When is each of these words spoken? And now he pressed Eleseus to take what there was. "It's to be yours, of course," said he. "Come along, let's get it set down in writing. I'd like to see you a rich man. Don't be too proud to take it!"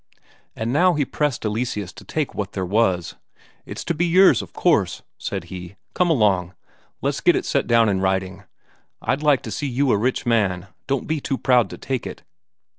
And 0.55 0.73
now 0.73 0.95
he 0.95 1.05
pressed 1.05 1.45
Eleseus 1.45 1.93
to 1.93 2.03
take 2.03 2.33
what 2.33 2.53
there 2.53 2.65
was. 2.65 3.17
"It's 3.67 3.83
to 3.83 3.93
be 3.93 4.07
yours, 4.07 4.41
of 4.41 4.51
course," 4.51 5.03
said 5.19 5.43
he. 5.43 5.75
"Come 5.93 6.09
along, 6.09 6.55
let's 7.03 7.21
get 7.21 7.35
it 7.35 7.45
set 7.45 7.67
down 7.67 7.87
in 7.87 8.01
writing. 8.01 8.45
I'd 9.03 9.21
like 9.21 9.43
to 9.43 9.51
see 9.51 9.67
you 9.67 9.91
a 9.91 9.97
rich 9.97 10.25
man. 10.25 10.65
Don't 10.87 11.05
be 11.05 11.21
too 11.21 11.37
proud 11.37 11.69
to 11.69 11.77
take 11.77 12.07
it!" 12.07 12.23